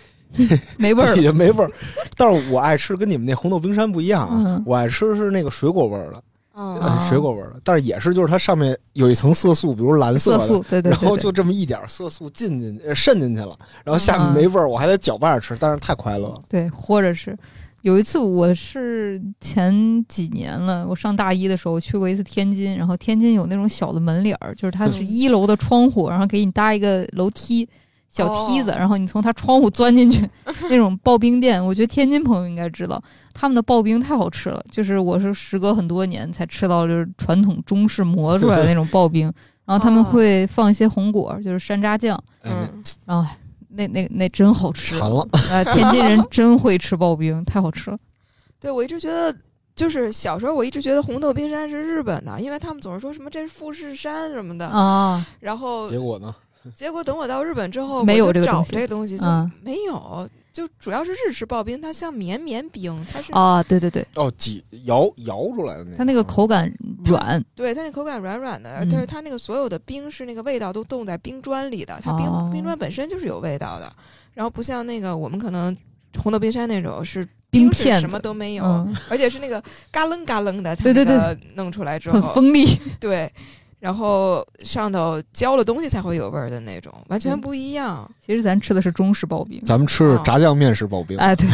[0.78, 1.24] 没味儿 底。
[1.24, 1.72] 下没味儿。
[2.18, 6.22] 但是我爱吃跟你们那红豆冰山不一样啊，嗯我爱吃是那个水果味儿的，
[6.56, 7.60] 嗯啊呃水果味儿的。
[7.64, 16.41] 但是也是就是它上面有一层色素，比如蓝的，色素，对对然后对对，就这么一点儿色素进进呃渗进去了，然后下面嗯没味儿，我还得搅拌着吃，但是太快乐了。
[16.47, 17.38] 对，或者是
[17.82, 27.68] 有一次我是前几年了，我上大一的时候去过一次天津，然后天津有那种小的门脸儿，就是它是嗯一楼的窗户，然后给你搭一个楼梯。
[28.10, 30.30] 小梯子，哦然后你从它窗户钻进去，
[30.70, 33.01] 那种刨冰店，我觉得天津朋友应该知道，
[33.34, 34.64] 他们的刨冰太好吃了。
[34.72, 39.32] 就是我是时隔很多年才吃到，就是传统中式磨出来的那种刨冰，
[39.66, 43.30] 然后他们哦会放一些红果，就是山楂酱，哎，嗯，然后
[43.70, 44.97] 那那那真好吃。
[44.97, 47.97] 馋了，啊，天津人 真会吃刨冰，太好吃了。
[48.60, 49.36] 对我一直觉得。
[49.76, 54.66] 就是小时候，我一直觉得红豆冰山是日本的，因为他们总是说什么这是富士山什么的。
[54.68, 56.34] 啊，然后结果呢？
[56.74, 66.72] 结果等我到日本之后，没有我就找这个东西这个东西就啊没有，就主要是日式刨冰，它像绵绵冰，它是啊，对对对，哦，挤摇摇出来的那个，它那个口感
[67.05, 73.91] 软，对它那口感软软的，嗯但是它那个所有的冰是那个味道都冻在冰砖里的，它冰、哦冰砖本身就是有味道的，
[74.34, 75.76] 然后不像那个我们可能
[76.18, 82.66] 红豆冰山那种是是冰片什么都没有，嗯，而且是那个嘎楞嘎楞的，它对对对那个弄出来之后很后，锋利。
[82.99, 83.32] 对，
[83.80, 88.09] 然后上头浇了东西才会有味儿的那种，完全嗯不一样。
[88.26, 91.47] 其实咱吃的是中式刨冰，咱们吃炸酱面式刨冰，哎，对，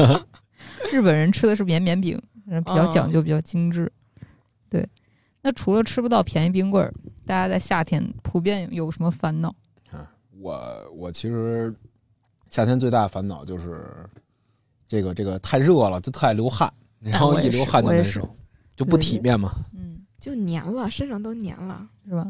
[0.92, 3.90] 日本人吃的是绵绵饼，嗯比较讲究，比较精致。
[4.70, 4.86] 对，
[5.42, 6.92] 那除了吃不到便宜冰棍儿，
[7.26, 9.48] 大家在夏天普遍有什么烦恼？
[9.90, 10.08] 啊
[10.40, 11.74] 我我其实
[12.48, 13.84] 夏天最大的烦恼就是
[14.86, 18.28] 这个这个太热了，就特爱流汗，然后一流汗就难受，
[18.76, 19.52] 就不体面嘛。
[19.74, 21.86] 嗯，就黏了，身上都黏了。
[22.08, 22.26] 是吧？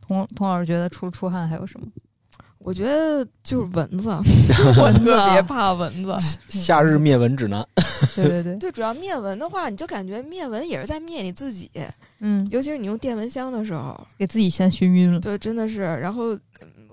[0.00, 1.86] 童童老师觉得除了出汗还有什么？
[2.58, 4.10] 我觉得就是蚊子，
[4.76, 6.14] 蚊子啊特别怕蚊子。
[6.50, 7.66] 夏日灭蚊指南，
[8.14, 11.70] 对对对，对，主要灭蚊的话，你就感觉灭蚊也是在灭你自己，
[12.18, 15.18] 嗯，尤其是你用电蚊香的时候，给自己先熏晕了。
[15.20, 15.80] 对，真的是。
[15.80, 16.40] 然后嗯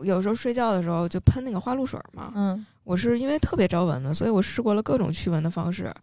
[0.03, 2.31] 有时候睡觉的时候就喷那个花露水嘛。
[2.33, 5.93] 嗯，我是因为特别招蚊子，所以我试过了各种驱蚊的方式。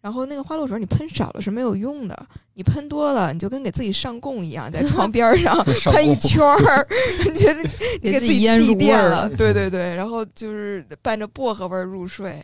[0.00, 6.86] 然后那个花露水你喷少了是没有用的，你喷多了你就跟给自己上供一样，在床边儿上 上喷一圈儿，
[7.24, 7.62] 你觉得
[8.00, 9.28] 给给自己入祭奠味了。。
[9.36, 12.42] 对 对对，然后就是伴着薄荷味儿入睡。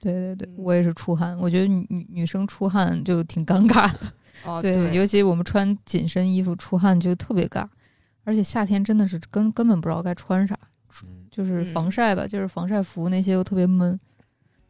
[0.00, 3.98] 对对对，嗯我也是出汗，我觉得女女女生出汗就挺尴尬的。
[4.46, 7.66] 哦，对，对，尤其我们穿紧身衣服出汗就特别尬，
[8.24, 10.56] 而且夏天真的是根根本不知道该穿啥，
[11.30, 13.98] 就是嗯防晒吧，就是防晒服那些又特别闷。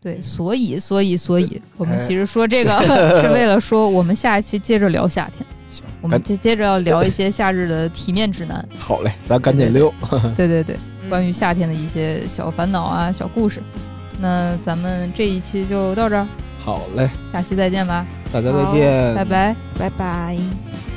[0.03, 2.81] 对，嗯所以所以所以，我们哎其实说这个
[3.21, 8.65] 是为了说，我们下一期接着聊夏天，行，我们接接着要聊一些夏日的体面指南。
[8.79, 9.93] 好嘞，咱赶紧溜。
[10.37, 13.61] 对对对， 嗯关于夏天的一些小烦恼啊、小故事。
[14.21, 16.27] 那咱们这一期就到这儿，
[16.65, 19.57] 好嘞，下期再见吧，大家再见，拜拜。
[19.79, 20.88] 拜拜。